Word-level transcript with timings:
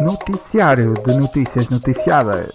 Noticiário 0.00 0.94
de 0.94 1.14
notícias 1.14 1.68
noticiadas. 1.68 2.52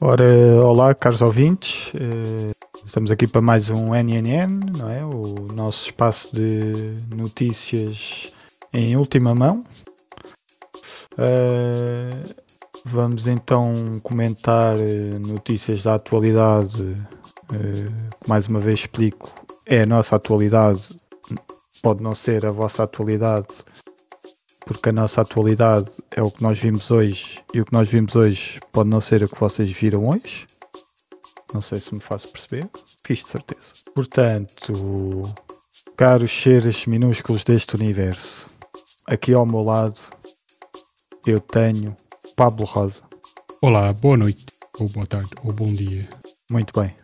Ora, 0.00 0.24
olá, 0.64 0.94
caros 0.94 1.20
ouvintes. 1.20 1.92
Eh, 1.94 2.52
estamos 2.86 3.10
aqui 3.10 3.26
para 3.26 3.40
mais 3.40 3.70
um 3.70 3.94
NNN, 3.94 4.78
não 4.78 4.90
é? 4.90 5.04
O 5.04 5.52
nosso 5.52 5.86
espaço 5.86 6.34
de 6.34 6.96
notícias 7.14 8.32
em 8.72 8.96
última 8.96 9.34
mão. 9.34 9.64
Eh, 11.18 12.10
vamos 12.84 13.26
então 13.26 14.00
comentar 14.02 14.76
eh, 14.78 15.18
notícias 15.18 15.82
da 15.82 15.94
atualidade. 15.94 16.96
mais 18.26 18.46
uma 18.46 18.60
vez 18.60 18.80
explico, 18.80 19.32
é 19.66 19.82
a 19.82 19.86
nossa 19.86 20.16
atualidade, 20.16 20.88
pode 21.82 22.02
não 22.02 22.14
ser 22.14 22.44
a 22.44 22.50
vossa 22.50 22.82
atualidade, 22.82 23.46
porque 24.68 24.90
a 24.90 24.92
nossa 24.92 25.22
atualidade 25.22 25.90
é 26.10 26.22
o 26.22 26.30
que 26.30 26.42
nós 26.42 26.58
vimos 26.58 26.90
hoje 26.90 27.42
e 27.54 27.60
o 27.60 27.64
que 27.64 27.72
nós 27.72 27.88
vimos 27.88 28.14
hoje 28.14 28.60
pode 28.70 28.90
não 28.90 29.00
ser 29.00 29.22
o 29.22 29.28
que 29.28 29.40
vocês 29.40 29.70
viram 29.70 30.06
hoje. 30.10 30.46
Não 31.54 31.62
sei 31.62 31.80
se 31.80 31.94
me 31.94 32.00
faço 32.00 32.28
perceber. 32.28 32.68
Fiz 33.02 33.20
de 33.20 33.30
certeza. 33.30 33.72
Portanto, 33.94 35.34
caros 35.96 36.30
seres 36.30 36.84
minúsculos 36.84 37.44
deste 37.44 37.76
universo, 37.76 38.46
aqui 39.06 39.32
ao 39.32 39.46
meu 39.46 39.62
lado 39.62 39.98
eu 41.26 41.40
tenho 41.40 41.96
Pablo 42.36 42.66
Rosa. 42.66 43.00
Olá, 43.62 43.90
boa 43.94 44.18
noite, 44.18 44.44
ou 44.78 44.86
boa 44.90 45.06
tarde, 45.06 45.30
ou 45.44 45.52
bom 45.54 45.72
dia. 45.72 46.06
Muito 46.50 46.78
bem, 46.78 46.94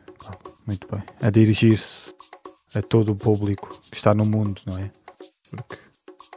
muito 0.66 0.86
bem. 0.94 1.02
A 1.22 1.30
dirigir-se 1.30 2.12
a 2.74 2.82
todo 2.82 3.12
o 3.12 3.16
público 3.16 3.80
que 3.90 3.96
está 3.96 4.12
no 4.12 4.26
mundo, 4.26 4.60
não 4.66 4.76
é? 4.76 4.90
Porque 5.50 5.93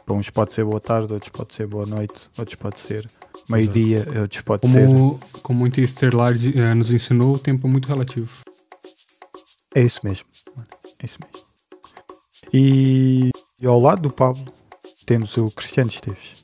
para 0.08 0.16
uns 0.16 0.30
pode 0.30 0.54
ser 0.54 0.64
boa 0.64 0.80
tarde, 0.80 1.12
outros 1.12 1.30
pode 1.30 1.54
ser 1.54 1.66
boa 1.66 1.84
noite, 1.84 2.30
outros 2.38 2.54
pode 2.54 2.80
ser 2.80 3.06
meio-dia, 3.46 4.06
outros 4.22 4.40
pode 4.40 4.62
como, 4.62 5.20
ser. 5.20 5.40
Como 5.42 5.64
o 5.64 5.66
Interstellar 5.66 6.32
uh, 6.32 6.74
nos 6.74 6.90
ensinou, 6.90 7.34
o 7.34 7.38
tempo 7.38 7.66
é 7.66 7.70
muito 7.70 7.86
relativo. 7.86 8.42
É 9.74 9.82
isso 9.82 10.00
mesmo. 10.02 10.24
É 10.98 11.04
isso 11.04 11.18
mesmo. 11.22 11.46
E, 12.54 13.30
e 13.60 13.66
ao 13.66 13.78
lado 13.78 14.00
do 14.00 14.10
Pablo 14.10 14.50
temos 15.04 15.36
o 15.36 15.50
Cristiano 15.50 15.90
Esteves. 15.90 16.42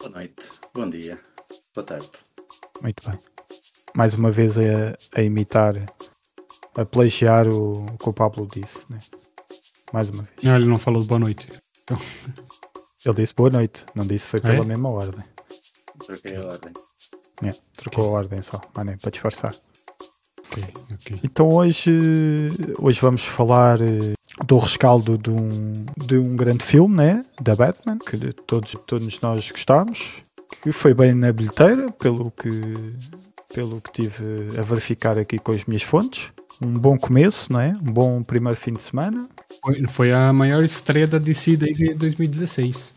Boa 0.00 0.10
noite, 0.10 0.34
bom 0.74 0.90
dia, 0.90 1.20
boa 1.76 1.86
tarde. 1.86 2.10
Muito 2.82 3.08
bem. 3.08 3.16
Mais 3.94 4.14
uma 4.14 4.32
vez 4.32 4.58
a, 4.58 4.96
a 5.14 5.22
imitar, 5.22 5.74
a 6.76 6.84
plagiar 6.84 7.46
o, 7.46 7.86
o 7.86 7.98
que 7.98 8.08
o 8.08 8.12
Pablo 8.12 8.48
disse, 8.52 8.80
né? 8.90 8.98
Mais 9.92 10.08
uma 10.08 10.24
vez. 10.24 10.34
Não, 10.42 10.56
ele 10.56 10.66
não 10.66 10.76
falou 10.76 11.04
boa 11.04 11.20
noite. 11.20 11.48
Então... 11.84 11.96
Ele 13.04 13.14
disse 13.16 13.34
boa 13.34 13.50
noite, 13.50 13.84
não 13.94 14.06
disse 14.06 14.26
foi 14.26 14.40
pela 14.40 14.54
é? 14.54 14.64
mesma 14.64 14.88
ordem. 14.88 15.22
Troquei 16.06 16.36
a 16.36 16.42
ordem. 16.42 16.72
É, 17.42 17.54
trocou 17.76 18.04
okay. 18.04 18.14
a 18.14 18.18
ordem 18.18 18.42
só, 18.42 18.60
mané, 18.74 18.96
para 18.96 19.10
disfarçar. 19.10 19.54
Okay, 20.46 20.64
okay. 20.94 21.20
Então 21.22 21.48
hoje, 21.48 21.92
hoje 22.78 23.00
vamos 23.00 23.24
falar 23.24 23.78
eh, 23.80 24.14
do 24.46 24.56
rescaldo 24.56 25.18
de 25.18 25.30
um, 25.30 25.72
de 25.96 26.16
um 26.16 26.34
grande 26.34 26.64
filme, 26.64 26.96
né? 26.96 27.24
Da 27.42 27.54
Batman, 27.54 27.98
que 27.98 28.32
todos, 28.46 28.72
todos 28.86 29.20
nós 29.20 29.50
gostámos, 29.50 30.22
que 30.62 30.72
foi 30.72 30.94
bem 30.94 31.12
na 31.12 31.30
bilheteira, 31.30 31.90
pelo 31.92 32.30
que, 32.30 32.48
pelo 33.52 33.82
que 33.82 33.92
tive 33.92 34.58
a 34.58 34.62
verificar 34.62 35.18
aqui 35.18 35.38
com 35.38 35.52
as 35.52 35.64
minhas 35.66 35.82
fontes. 35.82 36.30
Um 36.64 36.72
bom 36.72 36.96
começo, 36.96 37.52
não 37.52 37.60
é? 37.60 37.72
Um 37.82 37.92
bom 37.92 38.22
primeiro 38.22 38.58
fim 38.58 38.72
de 38.72 38.80
semana. 38.80 39.28
Foi, 39.64 39.86
foi 39.88 40.12
a 40.12 40.30
maior 40.30 40.62
estreia 40.62 41.06
da 41.06 41.18
DC 41.18 41.56
desde 41.56 41.94
2016. 41.94 42.94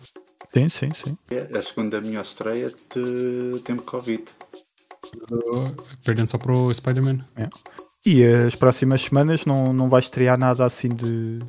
Sim, 0.54 0.68
sim, 0.68 0.90
sim. 0.94 1.18
É 1.32 1.58
a 1.58 1.62
segunda 1.62 2.02
melhor 2.02 2.24
estreia 2.24 2.70
de 2.70 3.60
tempo 3.62 3.84
Covid. 3.84 4.24
Perdendo 6.04 6.28
só 6.28 6.38
para 6.38 6.52
o 6.52 6.74
Spider-Man. 6.74 7.24
É. 7.38 7.48
E 8.06 8.22
as 8.24 8.54
próximas 8.54 9.02
semanas 9.02 9.46
não, 9.46 9.72
não 9.72 9.88
vai 9.88 10.02
estrear 10.02 10.38
nada 10.38 10.66
assim 10.66 10.90
de, 10.90 11.40
de 11.40 11.46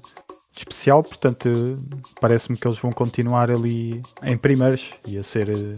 especial, 0.56 1.02
portanto 1.02 1.48
parece-me 2.20 2.56
que 2.56 2.66
eles 2.66 2.78
vão 2.78 2.92
continuar 2.92 3.50
ali 3.50 4.00
em 4.22 4.38
primeiros 4.38 4.90
e 5.06 5.18
a 5.18 5.24
ser 5.24 5.48
uh, 5.50 5.76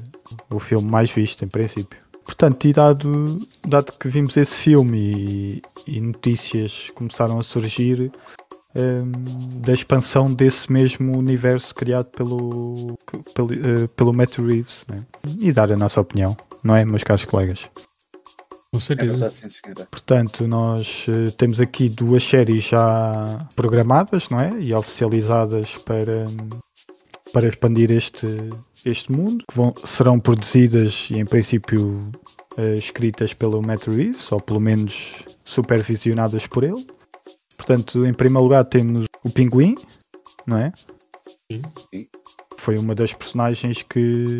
o 0.54 0.60
filme 0.60 0.90
mais 0.90 1.10
visto 1.10 1.44
em 1.44 1.48
princípio. 1.48 1.98
Portanto, 2.24 2.66
e 2.66 2.72
dado, 2.72 3.46
dado 3.66 3.92
que 3.92 4.08
vimos 4.08 4.36
esse 4.36 4.56
filme 4.56 4.98
e, 5.16 5.62
e 5.86 6.00
notícias 6.00 6.90
começaram 6.94 7.38
a 7.38 7.42
surgir 7.42 8.12
um, 8.74 9.60
da 9.60 9.72
expansão 9.72 10.32
desse 10.32 10.70
mesmo 10.70 11.16
universo 11.16 11.74
criado 11.74 12.06
pelo, 12.06 12.98
pelo, 13.34 13.48
uh, 13.52 13.88
pelo 13.96 14.12
Matt 14.12 14.38
Reeves 14.38 14.84
né? 14.88 15.02
e 15.38 15.52
dar 15.52 15.72
a 15.72 15.76
nossa 15.76 16.00
opinião, 16.00 16.36
não 16.62 16.76
é, 16.76 16.84
meus 16.84 17.02
caros 17.02 17.24
colegas? 17.24 17.64
Com 18.72 18.78
certeza. 18.78 19.10
É 19.10 19.16
verdade, 19.16 19.34
sim, 19.34 19.86
Portanto, 19.90 20.46
nós 20.46 21.06
uh, 21.08 21.32
temos 21.32 21.60
aqui 21.60 21.88
duas 21.88 22.22
séries 22.22 22.64
já 22.64 23.46
programadas 23.56 24.28
não 24.28 24.38
é? 24.38 24.50
e 24.60 24.72
oficializadas 24.72 25.76
para, 25.78 26.26
para 27.32 27.48
expandir 27.48 27.90
este, 27.90 28.26
este 28.84 29.10
mundo, 29.10 29.44
que 29.48 29.56
vão, 29.56 29.74
serão 29.84 30.20
produzidas 30.20 31.08
e, 31.10 31.18
em 31.18 31.24
princípio, 31.24 31.98
uh, 32.56 32.74
escritas 32.74 33.34
pelo 33.34 33.60
Matt 33.60 33.88
Reeves, 33.88 34.30
ou 34.30 34.40
pelo 34.40 34.60
menos 34.60 35.14
supervisionadas 35.44 36.46
por 36.46 36.62
ele. 36.62 36.86
Portanto, 37.60 38.06
em 38.06 38.14
primeiro 38.14 38.42
lugar 38.42 38.64
temos 38.64 39.04
o 39.22 39.28
Pinguim, 39.28 39.76
não 40.46 40.56
é? 40.56 40.72
Sim. 41.52 41.62
Sim. 41.90 42.08
Foi 42.56 42.78
uma 42.78 42.94
das 42.94 43.12
personagens 43.12 43.82
que, 43.82 44.38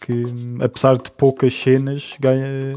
que 0.00 0.22
apesar 0.62 0.96
de 0.96 1.10
poucas 1.10 1.52
cenas, 1.52 2.14
ganha, 2.18 2.72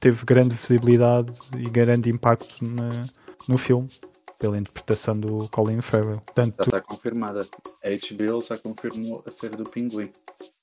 teve 0.00 0.24
grande 0.24 0.56
visibilidade 0.56 1.32
e 1.56 1.70
grande 1.70 2.10
impacto 2.10 2.64
na, 2.64 3.06
no 3.46 3.56
filme 3.56 3.88
pela 4.40 4.58
interpretação 4.58 5.16
do 5.20 5.48
Colin 5.50 5.80
Farrell. 5.80 6.20
Portanto, 6.20 6.56
já 6.58 6.64
está 6.64 6.80
confirmada. 6.80 7.46
A 7.84 7.88
HBO 7.90 8.42
já 8.42 8.58
confirmou 8.58 9.22
a 9.24 9.30
série 9.30 9.56
do 9.56 9.70
Pinguim. 9.70 10.10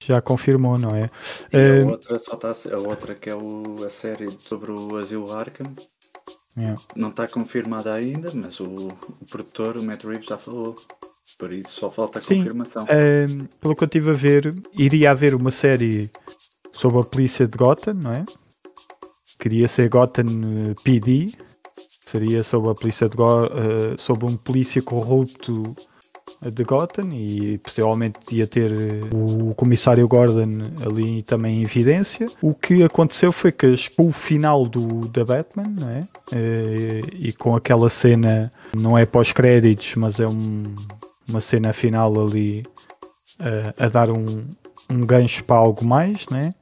Já 0.01 0.21
confirmou, 0.21 0.77
não 0.77 0.89
é? 0.89 1.09
E 1.53 1.85
uh, 1.85 1.87
a 1.87 1.91
outra 1.91 2.19
só 2.19 2.33
está 2.33 2.75
a 2.75 2.77
outra 2.77 3.15
que 3.15 3.29
é 3.29 3.35
o, 3.35 3.85
a 3.85 3.89
série 3.89 4.29
sobre 4.31 4.69
o 4.69 4.97
Asilo 4.97 5.31
Arkham 5.31 5.71
Yeah. 6.57 6.79
Não 6.95 7.09
está 7.09 7.27
confirmada 7.27 7.93
ainda, 7.93 8.31
mas 8.33 8.59
o, 8.59 8.87
o, 8.87 9.25
produtor, 9.29 9.77
o 9.77 9.83
Matt 9.83 10.03
Reeves, 10.03 10.25
já 10.25 10.37
falou. 10.37 10.75
Por 11.37 11.51
isso 11.51 11.71
só 11.71 11.89
falta 11.89 12.19
a 12.19 12.21
Sim, 12.21 12.39
confirmação. 12.39 12.83
Uh, 12.83 13.47
pelo 13.59 13.75
que 13.75 13.83
eu 13.83 13.87
estive 13.87 14.09
a 14.11 14.13
ver, 14.13 14.53
iria 14.73 15.11
haver 15.11 15.33
uma 15.33 15.49
série 15.49 16.09
sobre 16.73 16.99
a 16.99 17.03
polícia 17.03 17.47
de 17.47 17.57
Gotham, 17.57 17.95
não 17.95 18.13
é? 18.13 18.25
Queria 19.39 19.67
ser 19.67 19.89
Gotham 19.89 20.27
eh, 20.27 20.75
PD. 20.83 21.33
Seria 21.99 22.43
sobre 22.43 22.69
a 22.69 22.75
polícia 22.75 23.09
de 23.09 23.15
Go 23.15 23.45
uh, 23.45 23.97
sobre 23.97 24.25
um 24.25 24.37
polícia 24.37 24.81
corrupto 24.81 25.73
de 26.49 26.63
Gotham 26.63 27.13
e 27.13 27.57
possivelmente 27.59 28.17
ia 28.31 28.47
ter 28.47 28.71
eh, 28.71 28.99
o 29.13 29.53
comissário 29.53 30.07
Gordon 30.07 30.71
ali 30.83 31.21
também 31.23 31.59
em 31.59 31.63
evidência. 31.63 32.27
O 32.41 32.53
que 32.53 32.81
aconteceu 32.83 33.31
foi 33.31 33.51
que 33.51 33.75
com 33.95 34.07
o 34.07 34.11
final 34.11 34.65
do, 34.65 35.07
da 35.09 35.23
Batman, 35.23 35.71
é? 35.89 35.99
Eh, 36.31 37.01
e 37.13 37.33
com 37.33 37.55
aquela 37.55 37.89
cena, 37.89 38.51
não 38.75 38.97
é 38.97 39.05
pós-créditos, 39.05 39.93
mas 39.95 40.19
é 40.19 40.27
um, 40.27 40.63
uma 41.27 41.41
cena 41.41 41.73
final 41.73 42.19
ali 42.19 42.65
a, 43.39 43.47
eh, 43.47 43.73
a 43.77 43.87
dar 43.87 44.09
um, 44.09 44.43
um 44.91 44.99
gancho 45.05 45.43
para 45.43 45.57
algo 45.57 45.85
mais, 45.85 46.25
né? 46.29 46.53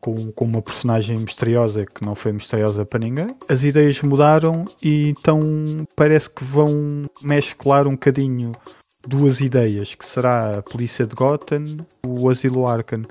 Com, 0.00 0.32
com 0.32 0.46
uma 0.46 0.62
personagem 0.62 1.18
misteriosa 1.18 1.84
que 1.84 2.02
não 2.02 2.14
foi 2.14 2.32
misteriosa 2.32 2.86
para 2.86 3.00
ninguém. 3.00 3.26
As 3.50 3.62
ideias 3.62 4.00
mudaram 4.00 4.64
e 4.82 5.10
então 5.10 5.38
parece 5.94 6.30
que 6.30 6.42
vão 6.42 7.04
mesclar 7.22 7.86
um 7.86 7.92
bocadinho 7.92 8.52
duas 9.06 9.40
ideias, 9.40 9.94
que 9.94 10.06
será 10.06 10.58
a 10.58 10.62
polícia 10.62 11.06
de 11.06 11.14
Gotham, 11.14 11.64
o 12.06 12.30
asilo 12.30 12.66
Arkham. 12.66 13.02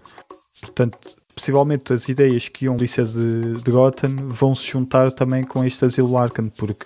Portanto, 0.61 0.97
possivelmente 1.35 1.93
as 1.93 2.09
ideias 2.09 2.49
que 2.49 2.65
iam 2.65 2.75
polícia 2.75 3.05
de, 3.05 3.61
de 3.61 3.71
Gotham 3.71 4.15
vão 4.27 4.53
se 4.53 4.65
juntar 4.67 5.11
também 5.11 5.43
com 5.43 5.63
este 5.63 5.85
asilo 5.85 6.17
Arkham, 6.17 6.49
porque 6.49 6.85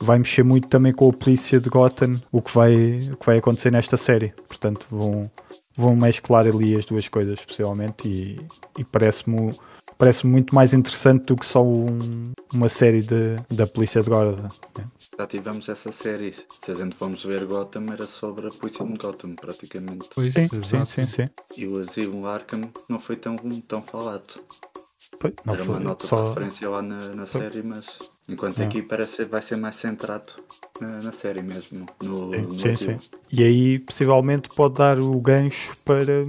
vai 0.00 0.18
mexer 0.18 0.42
muito 0.42 0.68
também 0.68 0.92
com 0.92 1.08
a 1.08 1.12
polícia 1.12 1.60
de 1.60 1.68
Gotham, 1.68 2.20
o 2.32 2.40
que 2.40 2.54
vai, 2.54 2.72
o 3.12 3.16
que 3.16 3.26
vai 3.26 3.38
acontecer 3.38 3.70
nesta 3.70 3.96
série. 3.96 4.32
Portanto, 4.48 4.86
vão, 4.90 5.30
vão 5.76 5.96
mesclar 5.96 6.46
ali 6.46 6.76
as 6.76 6.84
duas 6.84 7.08
coisas, 7.08 7.40
possivelmente, 7.44 8.08
e, 8.08 8.40
e 8.78 8.84
parece-me 8.84 9.54
parece 9.98 10.26
muito 10.26 10.54
mais 10.54 10.72
interessante 10.72 11.26
do 11.26 11.36
que 11.36 11.46
só 11.46 11.64
um, 11.64 12.32
uma 12.52 12.68
série 12.68 13.00
de, 13.00 13.36
da 13.50 13.66
polícia 13.66 14.02
de 14.02 14.10
Gotham. 14.10 14.42
Né? 14.76 14.84
Já 15.18 15.26
tivemos 15.26 15.68
essa 15.68 15.92
série. 15.92 16.34
Se 16.64 16.72
a 16.72 16.74
gente 16.74 16.96
fomos 16.96 17.24
ver 17.24 17.44
Gotham, 17.46 17.86
era 17.92 18.06
sobre 18.06 18.48
a 18.48 18.50
polícia 18.50 18.84
de 18.84 18.96
Gotham, 18.96 19.34
praticamente. 19.34 20.08
Pois, 20.14 20.34
sim, 20.34 20.48
sim, 20.48 20.84
sim, 20.84 21.06
sim, 21.06 21.24
E 21.56 21.66
o 21.66 21.80
Asilo 21.80 22.26
Arkham 22.26 22.62
não 22.88 22.98
foi 22.98 23.16
tão, 23.16 23.36
tão 23.68 23.82
falado. 23.82 24.40
Pois, 25.20 25.34
não 25.44 25.54
era 25.54 25.64
foi, 25.64 25.74
uma 25.74 25.80
nota 25.80 26.06
só... 26.06 26.22
de 26.22 26.28
referência 26.28 26.68
lá 26.68 26.82
na, 26.82 27.08
na 27.10 27.26
série, 27.26 27.62
mas 27.62 27.86
Enquanto 28.28 28.60
É. 28.60 28.64
aqui 28.64 28.80
parece 28.82 29.16
que 29.18 29.24
vai 29.24 29.42
ser 29.42 29.56
mais 29.56 29.76
centrado 29.76 30.26
na, 30.80 31.02
na 31.02 31.12
série 31.12 31.42
mesmo. 31.42 31.86
No, 32.02 32.30
no 32.30 32.58
Sim, 32.60 32.74
sim. 32.74 32.96
E 33.30 33.42
aí 33.42 33.78
possivelmente 33.78 34.48
pode 34.48 34.74
dar 34.74 34.98
o 34.98 35.20
gancho 35.20 35.72
para 35.84 36.24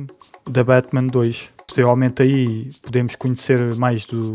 da 0.50 0.64
Batman 0.64 1.08
2. 1.08 1.50
Possivelmente 1.68 2.22
aí 2.22 2.72
podemos 2.82 3.16
conhecer 3.16 3.76
mais 3.76 4.06
do, 4.06 4.32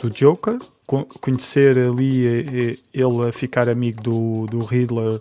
do 0.00 0.10
Joker, 0.10 0.58
co- 0.86 1.06
conhecer 1.20 1.78
ali 1.78 2.26
eh, 2.26 2.46
eh, 2.72 2.76
ele 2.92 3.28
a 3.28 3.32
ficar 3.32 3.68
amigo 3.68 4.02
do, 4.02 4.46
do 4.46 4.58
Riddler 4.64 5.20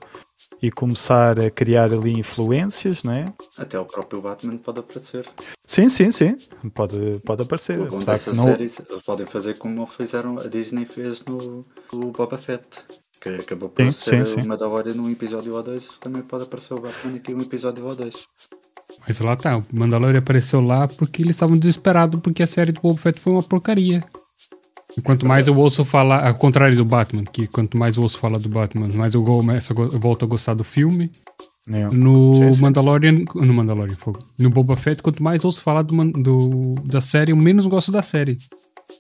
e 0.63 0.71
começar 0.71 1.38
a 1.39 1.51
criar 1.51 1.92
ali 1.94 2.18
influências, 2.18 3.04
não 3.04 3.12
é? 3.13 3.25
Até 3.57 3.77
o 3.77 3.83
próprio 3.86 4.21
Batman 4.21 4.56
pode 4.57 4.80
aparecer. 4.80 5.25
Sim, 5.68 5.89
sim, 5.89 6.10
sim. 6.10 6.36
Pode, 6.74 7.19
pode 7.25 7.42
aparecer. 7.42 7.80
O 7.81 7.86
bom 7.88 8.00
dessa 8.00 8.31
que 8.31 8.38
não- 8.38 8.45
série, 8.45 8.63
eles 8.63 8.81
podem 9.06 9.25
fazer 9.25 9.56
como 9.57 9.86
fizeram, 9.86 10.39
a 10.39 10.48
Disney 10.48 10.86
fez 10.86 11.21
no, 11.25 11.65
no 11.92 12.12
Boba 12.12 12.38
Fett. 12.38 12.65
Que 13.21 13.30
acabou 13.30 13.69
por 13.69 13.86
Sim, 13.86 13.92
ser 13.92 14.27
sim, 14.27 14.36
sim. 14.36 14.42
uma 14.42 14.57
da 14.57 14.68
hora 14.68 14.94
num 14.94 15.10
episódio 15.10 15.54
ou 15.54 15.63
dois. 15.63 15.86
Também 16.00 16.21
pode 16.24 16.44
aparecer 16.44 16.74
o 16.74 16.80
Batman 16.81 17.15
aqui 17.15 17.33
um 17.33 17.42
episódio 17.42 17.86
ou 17.86 17.95
dois. 17.95 18.15
Mas 19.07 19.19
lá 19.21 19.36
tá, 19.36 19.57
o 19.57 19.63
Mandalorian 19.71 20.19
apareceu 20.19 20.60
lá 20.62 20.88
porque 20.89 21.21
eles 21.24 21.36
estavam 21.38 21.57
desesperados 21.57 22.19
porque 22.21 22.44
a 22.44 22.48
série 22.48 22.71
do 22.74 22.81
Boba 22.81 23.00
Fett 23.00 23.19
foi 23.19 23.31
uma 23.33 23.44
porcaria. 23.44 24.04
E 24.98 25.01
quanto 25.01 25.25
mais 25.28 25.48
eu 25.48 25.57
ouço 25.57 25.84
falar, 25.84 26.28
ao 26.28 26.36
contrário 26.36 26.75
do 26.75 26.86
Batman, 26.86 27.24
que 27.24 27.48
quanto 27.48 27.78
mais 27.78 27.95
eu 27.98 28.04
ouço 28.04 28.18
falar 28.19 28.38
do 28.38 28.48
Batman, 28.50 28.88
mais 28.90 29.13
eu, 29.13 29.24
começo 29.24 29.74
eu 29.74 30.00
volto 30.00 30.24
a 30.25 30.28
gostar 30.28 30.54
do 30.54 30.63
filme. 30.63 31.12
Não. 31.66 31.92
No 31.92 32.36
Sim, 32.36 32.54
sim. 32.56 32.62
Mandalorian, 32.62 33.12
no 33.36 33.54
Mandalorian, 33.54 33.95
fogo. 33.95 34.19
no 34.38 34.50
Boba 34.50 34.75
Fett, 34.75 35.01
quanto 35.01 35.24
mais 35.24 35.44
eu 35.44 35.48
ouço 35.48 35.63
falar 35.63 35.81
do, 35.81 35.95
do- 36.12 36.75
da 36.86 37.00
série, 37.01 37.31
eu 37.31 37.38
menos 37.38 37.66
gosto 37.66 37.92
da 37.92 38.01
série. 38.01 38.38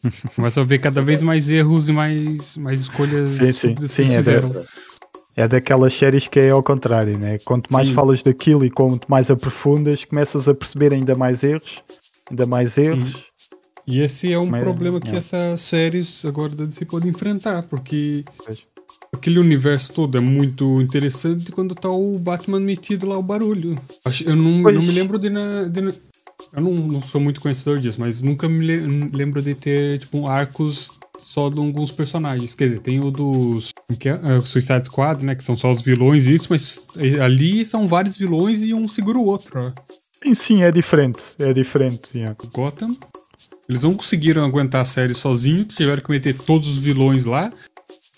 Começa 0.35 0.61
a 0.61 0.63
ver 0.63 0.79
cada 0.79 1.01
vez 1.01 1.21
mais 1.21 1.49
erros 1.51 1.89
e 1.89 1.91
mais, 1.91 2.55
mais 2.57 2.81
escolhas 2.81 3.31
Sim, 3.31 3.37
sim. 3.39 3.49
estúpidas 3.49 3.91
que 3.95 4.07
Sim, 4.07 4.13
é 4.13 4.17
fizeram. 4.17 4.63
É 5.35 5.47
daquelas 5.47 5.93
séries 5.93 6.27
que 6.27 6.39
é 6.39 6.51
ao 6.51 6.63
contrário, 6.63 7.17
né? 7.17 7.37
Quanto 7.39 7.71
mais 7.73 7.89
falas 7.89 8.21
daquilo 8.23 8.63
e 8.63 8.69
quanto 8.69 9.07
mais 9.09 9.29
aprofundas, 9.29 10.05
começas 10.05 10.47
a 10.47 10.53
perceber 10.53 10.93
ainda 10.93 11.15
mais 11.15 11.43
erros, 11.43 11.81
ainda 12.31 12.45
mais 12.45 12.77
erros. 12.77 13.25
E 13.85 13.99
esse 13.99 14.31
é 14.31 14.39
um 14.39 14.45
Mas, 14.45 14.63
problema 14.63 14.99
que 14.99 15.09
é. 15.11 15.17
essas 15.17 15.59
séries 15.61 16.23
agora 16.25 16.55
da 16.55 16.65
DC 16.65 16.85
podem 16.85 17.09
enfrentar, 17.09 17.63
porque 17.63 18.23
aquele 19.13 19.39
universo 19.39 19.91
todo 19.93 20.17
é 20.17 20.21
muito 20.21 20.81
interessante 20.81 21.51
quando 21.51 21.75
tá 21.75 21.89
o 21.89 22.17
Batman 22.17 22.59
metido 22.59 23.07
lá 23.07 23.17
o 23.17 23.23
barulho. 23.23 23.75
Eu 24.25 24.35
não, 24.35 24.51
não 24.61 24.81
me 24.81 24.91
lembro 24.91 25.19
de, 25.19 25.29
na- 25.29 25.63
de 25.65 25.81
na- 25.81 25.93
eu 26.53 26.61
não, 26.61 26.71
não 26.73 27.01
sou 27.01 27.19
muito 27.19 27.41
conhecedor 27.41 27.79
disso, 27.79 27.99
mas 27.99 28.21
nunca 28.21 28.47
me 28.47 28.65
le- 28.65 29.09
lembro 29.13 29.41
de 29.41 29.53
ter 29.55 29.99
tipo 29.99 30.27
arcos 30.27 30.91
só 31.19 31.49
de 31.49 31.57
alguns 31.59 31.91
personagens. 31.91 32.53
Quer 32.55 32.65
dizer, 32.65 32.79
tem 32.79 32.99
o 33.03 33.11
dos 33.11 33.71
que 33.99 34.09
é? 34.09 34.19
É, 34.23 34.37
o 34.37 34.45
Suicide 34.45 34.85
Squad, 34.85 35.23
né, 35.25 35.35
que 35.35 35.43
são 35.43 35.55
só 35.57 35.71
os 35.71 35.81
vilões 35.81 36.27
e 36.27 36.33
isso, 36.33 36.47
mas 36.49 36.87
eh, 36.97 37.19
ali 37.19 37.65
são 37.65 37.87
vários 37.87 38.17
vilões 38.17 38.63
e 38.63 38.73
um 38.73 38.87
segura 38.87 39.17
o 39.17 39.25
outro. 39.25 39.73
Sim, 40.23 40.33
sim, 40.33 40.63
é 40.63 40.71
diferente. 40.71 41.19
É 41.39 41.51
diferente. 41.53 42.09
yeah. 42.15 42.35
Gotham. 42.53 42.95
Eles 43.69 43.83
não 43.83 43.93
conseguiram 43.95 44.43
aguentar 44.43 44.81
a 44.81 44.85
série 44.85 45.13
sozinho, 45.13 45.63
tiveram 45.63 46.01
que 46.03 46.09
meter 46.11 46.35
todos 46.37 46.67
os 46.67 46.77
vilões 46.77 47.25
lá. 47.25 47.51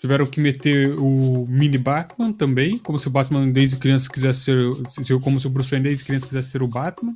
Tiveram 0.00 0.26
que 0.26 0.40
meter 0.40 0.94
o 0.98 1.46
mini 1.48 1.78
Batman 1.78 2.32
também, 2.32 2.78
como 2.78 2.98
se 2.98 3.08
o 3.08 3.10
Batman 3.10 3.48
desde 3.50 3.76
criança 3.78 4.10
quisesse 4.10 4.40
ser. 4.40 4.58
se- 4.88 5.18
Como 5.20 5.40
se 5.40 5.46
o 5.46 5.50
Bruce 5.50 5.70
Wayne 5.70 5.84
desde 5.84 6.04
criança 6.04 6.26
quisesse 6.26 6.50
ser 6.50 6.62
o 6.62 6.68
Batman. 6.68 7.14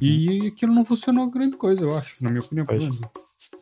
E 0.00 0.46
aquilo 0.48 0.72
não 0.72 0.84
funcionou 0.84 1.30
grande 1.30 1.56
coisa, 1.56 1.82
eu 1.82 1.96
acho, 1.96 2.14
na 2.22 2.30
minha 2.30 2.40
opinião. 2.42 2.66
Menos. 2.70 3.00
Na 3.00 3.08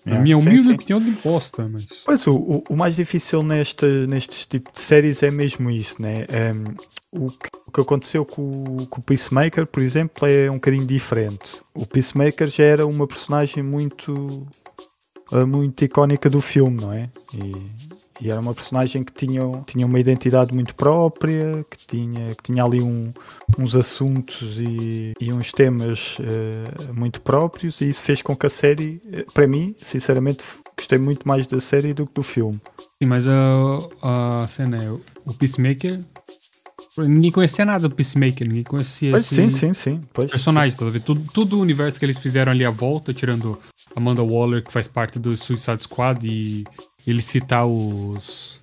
Yeah. 0.04 0.22
minha 0.25 0.37
humilde 0.38 0.69
sim. 0.69 0.75
opinião 0.75 1.00
de 1.00 1.10
bosta, 1.22 1.69
mas. 1.69 1.87
Pois 2.04 2.26
o, 2.26 2.64
o, 2.69 2.76
mais 2.76 2.96
difícil 2.96 3.40
neste, 3.43 3.87
nestes 4.08 4.46
tipos 4.46 4.72
de 4.75 4.81
séries 4.81 5.22
é 5.22 5.31
mesmo 5.31 5.70
isso, 5.70 6.02
né? 6.02 6.25
Um, 6.28 6.75
o, 7.12 7.31
que, 7.31 7.49
o 7.67 7.70
que 7.73 7.81
aconteceu 7.81 8.25
com, 8.25 8.87
com 8.87 9.00
o 9.00 9.05
Peacemaker, 9.05 9.67
por 9.67 9.82
exemplo, 9.82 10.26
é 10.26 10.50
um 10.50 10.55
bocadinho 10.55 10.87
diferente. 10.87 11.53
O 11.75 11.87
Peacemaker 11.87 12.49
já 12.49 12.64
era 12.64 12.87
uma 12.87 13.06
personagem 13.06 13.62
muito, 13.62 14.47
uh, 15.31 15.47
muito 15.47 15.85
icónica 15.85 16.29
do 16.31 16.41
filme, 16.41 16.81
não 16.81 16.93
é? 16.93 17.09
E, 17.35 17.53
e 18.20 18.31
era 18.31 18.41
uma 18.41 18.55
personagem 18.55 19.03
que 19.03 19.12
tinha, 19.12 19.41
tinha 19.67 19.85
uma 19.85 19.99
identidade 19.99 20.55
muito 20.55 20.75
própria, 20.75 21.64
que 21.69 21.76
tinha, 21.87 22.35
que 22.37 22.43
tinha 22.44 22.62
ali 22.64 22.81
um- 22.81 23.12
uns 23.59 23.75
assuntos 23.75 24.59
e, 24.61 25.12
e 25.20 25.32
uns 25.32 25.50
temas 25.53 26.17
uh, 26.19 26.94
muito 26.94 27.20
próprios, 27.20 27.81
e 27.81 27.88
isso 27.91 28.00
fez 28.03 28.23
com 28.23 28.35
que 28.37 28.47
a 28.47 28.50
série, 28.50 29.00
eh, 29.12 29.25
para 29.35 29.47
mim, 29.47 29.75
sinceramente, 29.82 30.44
gostei 30.76 30.99
muito 30.99 31.26
mais 31.26 31.47
da 31.47 31.61
série 31.61 31.93
do 31.93 32.06
que 32.06 32.14
do 32.14 32.23
filme. 32.23 32.59
Sim, 32.99 33.06
mas 33.06 33.26
a, 33.29 34.43
a 34.44 34.49
cena 34.49 34.82
é: 34.82 34.91
o 35.26 35.35
Peacemaker. 35.35 36.00
Ninguém 36.98 37.32
conhecia 37.32 37.64
nada 37.64 37.88
do 37.88 37.94
Peacemaker, 37.94 38.46
ninguém 38.46 38.62
conhecia 38.64 39.12
Pois, 39.12 39.24
esse 39.24 39.34
sim, 39.34 39.50
sim, 39.50 39.72
sim. 39.72 40.00
Pois, 40.12 40.30
personagens, 40.30 40.76
tá 40.76 40.84
vendo? 40.84 41.02
Tudo, 41.02 41.24
tudo 41.32 41.58
o 41.58 41.62
universo 41.62 41.98
que 41.98 42.04
eles 42.04 42.18
fizeram 42.18 42.52
ali 42.52 42.64
à 42.64 42.70
volta, 42.70 43.14
tirando 43.14 43.58
Amanda 43.96 44.22
Waller, 44.22 44.62
que 44.62 44.72
faz 44.72 44.88
parte 44.88 45.18
do 45.18 45.36
Suicide 45.36 45.82
Squad, 45.82 46.26
e 46.26 46.64
ele 47.06 47.22
citar 47.22 47.66
os 47.66 48.60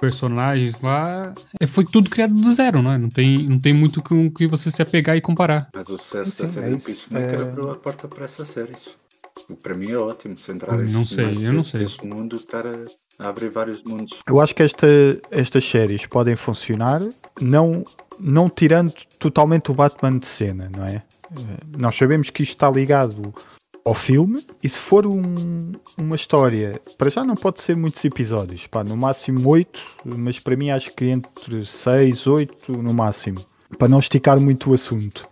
personagens 0.00 0.80
lá, 0.80 1.34
é, 1.60 1.66
foi 1.66 1.84
tudo 1.84 2.08
criado 2.08 2.32
do 2.32 2.52
zero, 2.54 2.80
né? 2.80 2.96
Não 2.96 3.10
tem, 3.10 3.38
não 3.46 3.58
tem 3.58 3.72
muito 3.72 4.02
com 4.02 4.30
que 4.30 4.46
você 4.46 4.70
se 4.70 4.80
apegar 4.80 5.16
e 5.16 5.20
comparar. 5.20 5.68
Mas 5.74 5.88
o 5.88 5.98
sucesso 5.98 6.30
Sim, 6.30 6.42
da 6.42 6.48
sim, 6.48 6.54
série 6.54 6.72
é 6.72 6.76
do. 6.76 6.80
Peacemaker 6.82 7.38
É. 7.38 7.42
abriu 7.42 7.70
a 7.70 7.74
porta 7.74 8.08
para. 8.08 8.24
O 8.26 9.54
que 9.54 9.62
Para 9.62 9.74
mim 9.74 9.90
é 9.90 9.96
ótimo 9.98 10.36
centrar 10.36 10.78
Eu 10.78 10.88
não 10.88 11.04
sei, 11.04 11.46
eu 11.46 11.52
não 11.52 11.64
sei. 11.64 11.82
Esse 11.82 12.04
mundo 12.06 12.36
estar 12.36 12.66
a, 12.66 12.72
a 13.20 13.28
abrir 13.28 13.48
vários 13.50 13.82
mundos. 13.82 14.20
Eu 14.26 14.40
acho 14.40 14.54
que 14.54 14.62
esta, 14.62 14.86
estas 15.30 15.64
séries 15.64 16.06
podem 16.06 16.36
funcionar 16.36 17.00
não, 17.40 17.84
não 18.18 18.48
tirando 18.48 18.92
totalmente 19.18 19.70
o 19.70 19.74
Batman 19.74 20.18
de 20.18 20.26
cena, 20.26 20.70
não 20.74 20.84
é? 20.84 21.02
Nós 21.78 21.96
sabemos 21.96 22.30
que 22.30 22.42
isto 22.42 22.52
está 22.52 22.70
ligado 22.70 23.32
ao 23.84 23.94
filme 23.94 24.44
e 24.62 24.68
se 24.68 24.78
for 24.78 25.06
um- 25.06 25.72
uma 25.98 26.16
história, 26.16 26.80
para 26.98 27.08
já 27.08 27.24
não 27.24 27.34
pode 27.34 27.62
ser 27.62 27.76
muitos 27.76 28.04
episódios, 28.04 28.66
pá, 28.66 28.82
no 28.84 28.96
máximo 28.96 29.48
oito, 29.48 29.80
mas 30.04 30.38
para 30.38 30.56
mim 30.56 30.70
acho 30.70 30.94
que 30.94 31.06
entre 31.06 31.64
seis, 31.64 32.26
oito 32.26 32.72
no 32.72 32.92
máximo, 32.92 33.44
para 33.78 33.88
não 33.88 33.98
esticar 33.98 34.38
muito 34.40 34.70
o 34.70 34.74
assunto. 34.74 35.26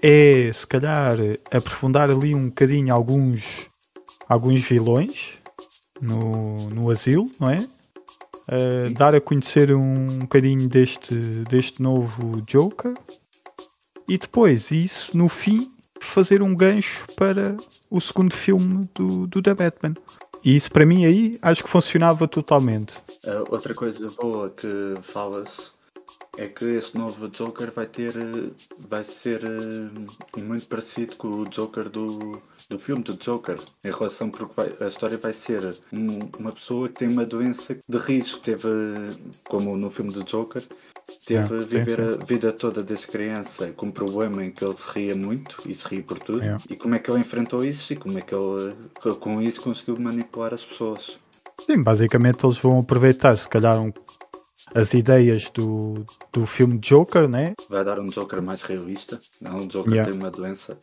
É 0.00 0.50
se 0.52 0.66
calhar 0.66 1.16
aprofundar 1.50 2.10
ali 2.10 2.34
um 2.34 2.46
bocadinho 2.48 2.92
alguns, 2.92 3.68
alguns 4.28 4.60
vilões 4.62 5.32
no, 6.02 6.68
no 6.68 6.90
asilo, 6.90 7.30
não 7.40 7.48
é? 7.48 7.66
Uh, 8.48 8.92
dar 8.92 9.14
a 9.14 9.20
conhecer 9.20 9.74
um 9.74 10.18
bocadinho 10.18 10.68
deste, 10.68 11.14
deste 11.14 11.80
novo 11.80 12.42
Joker 12.42 12.92
e 14.08 14.18
depois, 14.18 14.70
isso 14.72 15.16
no 15.16 15.28
fim, 15.28 15.70
fazer 16.00 16.42
um 16.42 16.54
gancho 16.54 17.06
para 17.16 17.56
o 17.88 18.00
segundo 18.00 18.34
filme 18.34 18.88
do, 18.94 19.26
do 19.26 19.40
The 19.40 19.54
Batman. 19.54 19.94
E 20.44 20.56
isso 20.56 20.70
para 20.72 20.84
mim 20.84 21.04
aí 21.04 21.38
acho 21.40 21.62
que 21.62 21.70
funcionava 21.70 22.26
totalmente. 22.26 22.94
Ah, 23.24 23.44
outra 23.48 23.72
coisa 23.74 24.10
boa 24.20 24.50
que 24.50 24.66
fala-se 25.02 25.70
é 26.36 26.48
que 26.48 26.64
esse 26.64 26.96
novo 26.96 27.28
Joker 27.28 27.70
vai 27.70 27.86
ter 27.86 28.12
vai 28.78 29.04
ser 29.04 29.42
eh, 29.44 30.40
muito 30.40 30.66
parecido 30.66 31.14
com 31.16 31.28
o 31.28 31.48
Joker 31.48 31.88
do, 31.88 32.18
do 32.72 32.78
filme 32.78 33.02
do 33.02 33.14
Joker 33.14 33.58
em 33.84 33.90
relação 33.90 34.30
porque 34.30 34.54
vai- 34.56 34.72
a 34.80 34.88
história 34.88 35.18
vai 35.18 35.32
ser 35.32 35.74
um- 35.92 36.18
uma 36.38 36.52
pessoa 36.52 36.88
que 36.88 36.94
tem 37.00 37.08
uma 37.08 37.24
doença 37.24 37.76
de 37.88 37.98
risco 37.98 38.40
teve 38.40 38.68
como 39.48 39.76
no 39.76 39.90
filme 39.90 40.10
do 40.12 40.22
Joker 40.24 40.62
teve 41.26 41.42
a 41.42 41.46
sim, 41.46 41.64
viver 41.68 41.96
sim. 41.96 42.18
a 42.20 42.24
vida 42.24 42.52
toda 42.52 42.82
desde 42.82 43.06
criança 43.08 43.68
com 43.76 43.86
um 43.86 43.90
problema 43.90 44.44
em 44.44 44.50
que 44.50 44.64
ele 44.64 44.74
se 44.74 44.88
ria 44.90 45.14
muito 45.14 45.56
e 45.66 45.74
se 45.74 45.86
ria 45.86 46.02
por 46.02 46.18
tudo 46.18 46.40
e 46.70 46.76
como 46.76 46.94
é 46.94 46.98
que 46.98 47.10
ele 47.10 47.20
enfrentou 47.20 47.64
isso 47.64 47.92
e 47.92 47.96
como 47.96 48.18
é 48.18 48.22
que 48.22 48.34
ele 48.34 48.74
com 49.20 49.42
isso 49.42 49.60
conseguiu 49.60 49.98
manipular 49.98 50.54
as 50.54 50.64
pessoas 50.64 51.18
Sim, 51.64 51.80
basicamente 51.82 52.44
eles 52.44 52.58
vão 52.58 52.80
aproveitar, 52.80 53.36
se 53.38 53.48
calhar, 53.48 53.80
um- 53.80 53.92
as 54.74 54.94
ideias 54.94 55.48
do, 55.50 56.04
do 56.32 56.46
filme 56.46 56.78
Joker, 56.78 57.28
né? 57.28 57.52
vai 57.68 57.84
dar 57.84 58.00
um 58.00 58.08
Joker 58.08 58.40
mais 58.42 58.62
realista 58.62 59.20
não 59.40 59.58
um 59.60 59.66
Joker 59.68 59.92
Yeah. 59.92 60.10
tem 60.10 60.18
uma 60.20 60.30
doença 60.30 60.78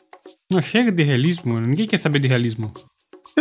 Não 0.51 0.61
chega 0.61 0.91
de 0.91 1.03
realismo, 1.03 1.53
mano. 1.53 1.67
ninguém 1.67 1.85
quer 1.87 1.97
saber 1.97 2.19
de 2.19 2.27
realismo. 2.27 2.71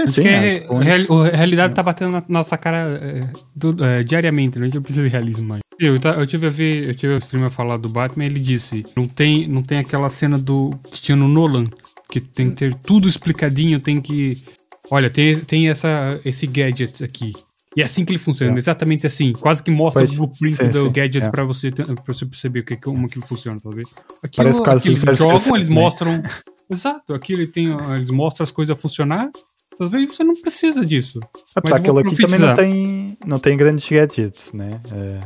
Sim, 0.06 0.22
é- 0.28 0.66
a, 0.68 1.28
a 1.32 1.36
realidade 1.36 1.74
tá 1.74 1.82
batendo 1.82 2.12
na 2.12 2.22
nossa 2.28 2.56
cara 2.56 3.00
é, 3.02 3.28
do- 3.56 3.82
é, 3.84 4.02
diariamente, 4.04 4.58
né? 4.58 4.64
a 4.64 4.68
gente 4.68 4.76
não 4.76 4.82
precisa 4.82 5.02
de 5.02 5.08
realismo 5.08 5.48
mais. 5.48 5.60
Eu, 5.80 5.96
eu 5.96 6.26
tive 6.26 6.46
a 6.46 6.50
ver, 6.50 6.88
eu 6.88 6.94
tive 6.94 7.14
a 7.14 7.18
streamer 7.18 7.50
falar 7.50 7.76
do 7.78 7.88
Batman 7.88 8.24
ele 8.26 8.38
disse: 8.40 8.84
não 8.96 9.06
tem, 9.08 9.48
não 9.48 9.62
tem 9.62 9.78
aquela 9.78 10.08
cena 10.08 10.38
do 10.38 10.70
que 10.92 11.00
tinha 11.00 11.16
no 11.16 11.26
Nolan, 11.26 11.64
que 12.10 12.20
tem 12.20 12.50
que 12.50 12.56
ter 12.56 12.74
tudo 12.74 13.08
explicadinho, 13.08 13.80
tem 13.80 14.00
que. 14.00 14.42
Olha, 14.90 15.10
tem, 15.10 15.34
tem 15.40 15.68
essa, 15.68 16.20
esse 16.24 16.46
gadget 16.46 17.02
aqui. 17.02 17.32
E 17.76 17.82
é 17.82 17.84
assim 17.84 18.04
que 18.04 18.10
ele 18.12 18.18
funciona, 18.18 18.54
É. 18.54 18.58
exatamente 18.58 19.06
assim. 19.06 19.32
Quase 19.32 19.62
que 19.62 19.70
mostra 19.70 20.02
Pois, 20.04 20.12
o 20.12 20.16
blueprint 20.26 20.56
sim, 20.56 20.68
do 20.68 20.86
sim, 20.86 20.92
gadget 20.92 21.26
é. 21.26 21.30
pra, 21.30 21.44
você, 21.44 21.70
pra 21.70 21.84
você 22.06 22.24
perceber 22.26 22.60
o 22.60 22.64
que, 22.64 22.76
como 22.76 23.08
que 23.08 23.20
funciona, 23.20 23.58
tá 23.60 23.68
vendo? 23.70 23.88
Aquilo, 24.22 24.44
Parece 24.44 24.62
quase 24.62 24.78
aqui 24.78 24.88
eles 24.88 25.02
o 25.02 25.06
007, 25.06 25.18
jogam, 25.18 25.56
eles 25.56 25.68
né? 25.68 25.74
mostram. 25.74 26.22
Exato, 26.70 27.14
aqui 27.14 27.32
ele 27.32 27.46
tem, 27.46 27.68
eles 27.94 28.10
mostram 28.10 28.44
as 28.44 28.50
coisas 28.50 28.76
a 28.76 28.78
funcionar. 28.80 29.30
Talvez 29.78 30.14
você 30.14 30.24
não 30.24 30.34
precisa 30.34 30.84
disso. 30.84 31.20
Apesar 31.54 31.76
Mas 31.76 31.82
que 31.84 31.90
eu 31.90 31.98
ele 32.00 32.08
aqui 32.08 32.16
também 32.26 32.38
não 32.40 32.54
tem, 32.54 33.18
não 33.26 33.38
tem 33.38 33.56
grandes 33.56 33.88
gadgets, 33.88 34.52
né? 34.52 34.70
É, 34.92 35.20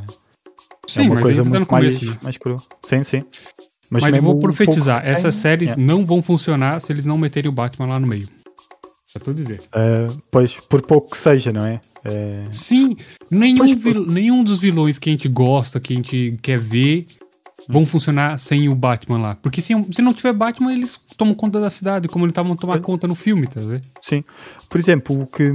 Sim, 0.87 1.01
é 1.01 1.05
uma 1.05 1.15
mas 1.15 1.23
coisa 1.25 1.43
ainda 1.43 1.51
tá 1.53 1.59
muito 1.59 1.71
mais, 1.73 1.97
começo. 1.99 2.11
né? 2.11 2.19
mais 2.23 2.37
cru. 2.37 2.63
Sim, 2.87 3.03
sim. 3.03 3.25
Mas, 3.91 4.03
eu 4.05 4.11
mesmo 4.13 4.23
vou 4.33 4.39
profetizar, 4.39 5.03
que 5.03 5.09
essas 5.09 5.35
tem- 5.35 5.43
séries 5.43 5.71
é. 5.73 5.77
não 5.77 6.05
vão 6.05 6.23
funcionar 6.23 6.81
se 6.81 6.93
eles 6.93 7.05
não 7.07 7.17
meterem 7.19 7.49
o 7.49 7.53
Batman 7.53 7.87
lá 7.87 7.99
no 8.01 8.07
meio. 8.07 8.29
Já 9.15 9.21
tô 9.21 9.33
dizendo. 9.33 9.61
É, 9.75 10.07
pois, 10.31 10.55
por 10.69 10.81
pouco 10.83 11.11
que 11.11 11.19
seja, 11.19 11.53
não 11.53 11.67
é? 11.67 11.81
É, 12.05 12.45
Sim, 12.51 12.97
nenhum, 13.31 13.59
Pois, 13.59 13.73
vil- 13.73 14.07
nenhum 14.07 14.43
dos 14.43 14.59
vilões 14.59 14.99
que 14.99 15.11
a 15.11 15.13
gente 15.13 15.29
gosta, 15.29 15.79
que 15.79 15.93
a 15.93 15.97
gente 15.97 16.39
quer 16.43 16.59
ver, 16.59 17.07
vão 17.69 17.85
funcionar 17.85 18.39
sem 18.39 18.69
o 18.69 18.75
Batman 18.75 19.19
lá. 19.19 19.37
Porque 19.37 19.61
se, 19.61 19.75
se 19.93 20.03
não 20.03 20.13
tiver 20.13 20.33
Batman, 20.33 20.73
eles 20.73 20.99
tomam 21.17 21.35
conta 21.35 21.61
da 21.61 21.71
cidade, 21.71 22.09
como 22.09 22.25
eles 22.25 22.33
estavam 22.33 22.57
tomar 22.57 22.75
Pois. 22.75 22.87
conta 22.87 23.07
no 23.07 23.15
filme, 23.15 23.47
tá 23.47 23.61
vendo? 23.61 23.83
Sim. 24.03 24.23
Por 24.69 24.79
exemplo, 24.79 25.23
o 25.23 25.27
que, 25.27 25.53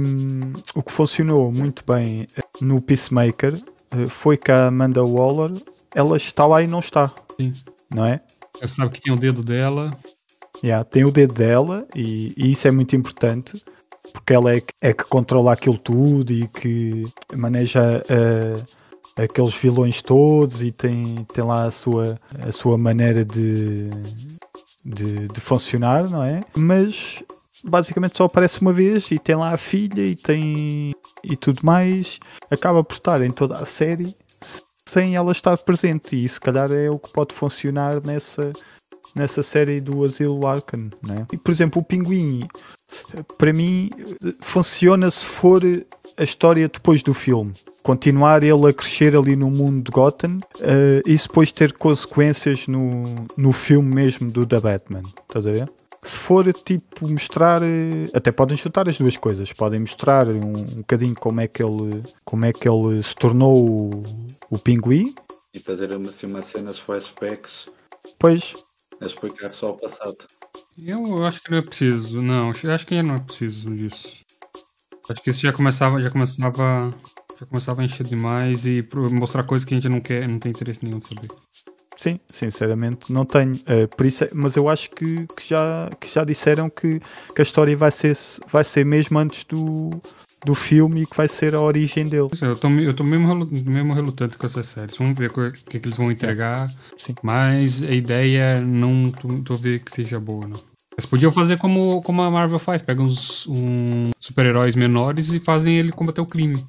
o 0.74 0.82
que 0.82 0.92
funcionou 0.92 1.52
muito 1.52 1.84
bem 1.86 2.26
eh, 2.36 2.42
no 2.60 2.80
Peacemaker 2.80 3.54
eh, 3.90 4.06
foi 4.08 4.36
que 4.36 4.50
a 4.50 4.68
Amanda 4.68 5.02
Waller 5.02 5.52
ela 5.94 6.16
está 6.16 6.46
lá 6.46 6.62
e 6.62 6.66
não 6.66 6.80
está. 6.80 7.12
Sim. 7.36 7.52
Não 7.94 8.04
é? 8.04 8.20
Você 8.54 8.68
sabe 8.68 8.92
que 8.92 9.00
tem 9.00 9.12
o 9.12 9.16
dedo 9.16 9.42
dela. 9.42 9.90
Yeah, 10.62 10.84
tem 10.84 11.04
o 11.04 11.12
dedo 11.12 11.34
dela 11.34 11.86
e, 11.94 12.32
e 12.36 12.50
isso 12.50 12.66
é 12.66 12.70
muito 12.70 12.96
importante 12.96 13.62
porque 14.12 14.32
ela 14.32 14.54
é 14.54 14.60
que, 14.60 14.72
é 14.80 14.92
que 14.92 15.04
controla 15.04 15.52
aquilo 15.52 15.78
tudo 15.78 16.32
e 16.32 16.48
que 16.48 17.06
maneja 17.36 18.02
eh, 18.08 18.60
aqueles 19.18 19.54
vilões 19.54 20.00
todos 20.02 20.62
e 20.62 20.70
tem, 20.70 21.26
tem 21.32 21.44
lá 21.44 21.64
a 21.64 21.70
sua, 21.70 22.18
a 22.46 22.52
sua 22.52 22.78
maneira 22.78 23.24
de, 23.24 23.90
de, 24.84 25.28
de 25.28 25.40
funcionar, 25.40 26.08
não 26.08 26.22
é? 26.22 26.40
Mas 26.56 27.22
basicamente 27.64 28.16
só 28.16 28.24
aparece 28.24 28.60
uma 28.60 28.72
vez 28.72 29.10
e 29.10 29.18
tem 29.18 29.34
lá 29.34 29.52
a 29.52 29.56
filha 29.56 30.02
e 30.02 30.14
tem 30.14 30.94
e 31.24 31.36
tudo 31.36 31.60
mais. 31.62 32.18
Acaba 32.50 32.84
por 32.84 32.94
estar 32.94 33.20
em 33.22 33.30
toda 33.30 33.58
a 33.58 33.66
série 33.66 34.14
sem 34.86 35.16
ela 35.16 35.32
estar 35.32 35.56
presente 35.58 36.16
e 36.16 36.26
se 36.28 36.40
calhar 36.40 36.72
é 36.72 36.88
o 36.88 36.98
que 36.98 37.10
pode 37.10 37.34
funcionar 37.34 38.02
nessa 38.04 38.52
nessa 39.14 39.42
série 39.42 39.80
do 39.80 40.04
Asilo 40.04 40.46
Arkham, 40.46 40.90
né? 41.02 41.26
E 41.32 41.36
por 41.36 41.50
exemplo, 41.50 41.82
o 41.82 41.84
Pinguim 41.84 42.46
para 43.36 43.52
mim 43.52 43.90
funciona 44.40 45.10
se 45.10 45.26
for 45.26 45.62
a 46.18 46.24
história 46.24 46.68
depois 46.68 47.02
do 47.02 47.14
filme. 47.14 47.54
Continuar 47.82 48.42
ele 48.42 48.68
a 48.68 48.72
crescer 48.72 49.16
ali 49.16 49.36
no 49.36 49.50
mundo 49.50 49.84
de 49.84 49.90
Gotham 49.90 50.40
eh, 50.60 51.00
e 51.06 51.16
depois 51.16 51.52
ter 51.52 51.72
consequências 51.72 52.66
no, 52.66 53.14
no 53.36 53.52
filme 53.52 53.94
mesmo 53.94 54.30
do 54.30 54.44
The 54.44 54.60
Batman. 54.60 55.02
Estás 55.26 55.46
a 55.46 55.50
ver? 55.52 55.70
Se 56.02 56.18
for 56.18 56.52
tipo 56.52 57.08
mostrar, 57.08 57.62
eh, 57.62 58.10
até 58.12 58.30
podem 58.30 58.56
chutar 58.56 58.88
as 58.88 58.98
duas 58.98 59.16
coisas. 59.16 59.52
Podem 59.52 59.80
mostrar 59.80 60.28
um, 60.28 60.58
um 60.58 60.64
bocadinho 60.78 61.14
como 61.14 61.40
é 61.40 61.46
que 61.46 61.62
ele, 61.62 62.02
como 62.24 62.44
é 62.44 62.52
que 62.52 62.68
ele 62.68 63.02
se 63.02 63.14
tornou 63.14 63.90
o, 63.90 64.02
o 64.50 64.58
Pinguim. 64.58 65.14
E 65.54 65.60
fazer 65.60 65.94
uma, 65.94 66.10
assim, 66.10 66.26
uma 66.26 66.42
cena 66.42 66.74
flashbacks 66.74 67.68
Pois, 68.18 68.54
a 69.00 69.06
explicar 69.06 69.54
só 69.54 69.70
o 69.70 69.78
passado. 69.78 70.16
Eu 70.78 71.24
acho 71.24 71.42
que 71.42 71.50
não 71.50 71.58
é 71.58 71.62
preciso, 71.62 72.20
não. 72.20 72.50
Acho 72.50 72.86
que 72.86 73.02
não 73.02 73.14
é 73.14 73.18
preciso 73.18 73.74
disso. 73.74 74.27
Acho 75.08 75.22
que 75.22 75.30
isso 75.30 75.40
já 75.40 75.52
começava, 75.52 76.02
já 76.02 76.10
começava, 76.10 76.94
já 77.40 77.46
começava 77.46 77.82
a 77.82 77.84
encher 77.84 78.04
demais 78.06 78.66
e 78.66 78.86
mostrar 79.12 79.42
coisas 79.44 79.64
que 79.64 79.74
a 79.74 79.76
gente 79.78 79.88
não 79.88 80.00
quer, 80.00 80.28
não 80.28 80.38
tem 80.38 80.50
interesse 80.50 80.84
nenhum 80.84 80.98
de 80.98 81.06
saber. 81.06 81.28
Sim, 81.96 82.20
sinceramente 82.28 83.12
não 83.12 83.24
tenho. 83.24 83.58
Eh, 83.66 83.88
por 83.88 84.06
isso 84.06 84.22
é- 84.22 84.28
mas 84.32 84.54
eu 84.54 84.68
acho 84.68 84.88
que, 84.90 85.26
que 85.36 85.48
já, 85.48 85.90
que 86.00 86.08
já 86.08 86.24
disseram 86.24 86.70
que, 86.70 87.00
que 87.34 87.40
a 87.40 87.42
história 87.42 87.76
vai 87.76 87.90
ser, 87.90 88.16
vai 88.52 88.62
ser 88.62 88.84
mesmo 88.84 89.18
antes 89.18 89.44
do, 89.44 89.90
do 90.44 90.54
filme 90.54 91.02
e 91.02 91.06
que 91.06 91.16
vai 91.16 91.26
ser 91.26 91.56
a 91.56 91.60
origem 91.60 92.06
dele. 92.08 92.28
É, 92.40 92.44
Eu 92.46 92.54
tô, 92.56 92.68
eu 92.68 92.94
tô 92.94 93.02
mesmo, 93.02 93.44
mesmo 93.66 93.92
relutante 93.92 94.38
com 94.38 94.46
essas 94.46 94.66
séries. 94.68 94.96
Vamos 94.96 95.18
ver 95.18 95.30
o 95.30 95.50
que, 95.50 95.64
que, 95.64 95.76
eles 95.78 95.96
vão 95.96 96.12
entregar. 96.12 96.70
Sim. 96.96 97.14
Mas 97.20 97.82
a 97.82 97.90
ideia 97.90 98.60
não 98.60 99.10
tô, 99.10 99.28
tô 99.42 99.56
ver 99.56 99.80
que 99.80 99.92
seja 99.92 100.20
boa, 100.20 100.46
não. 100.46 100.77
Eles 100.98 101.06
podiam 101.06 101.30
fazer 101.30 101.56
como, 101.58 102.02
como 102.02 102.22
a 102.22 102.28
Marvel 102.28 102.58
faz, 102.58 102.82
pegam 102.82 103.04
uns 103.04 103.46
um, 103.46 104.10
super-heróis 104.18 104.74
menores 104.74 105.32
e 105.32 105.38
fazem 105.38 105.76
ele 105.78 105.92
combater 105.92 106.20
o 106.20 106.26
crime. 106.26 106.60